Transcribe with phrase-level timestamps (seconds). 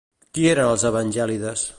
[0.37, 1.67] Qui eren els Evangèlides?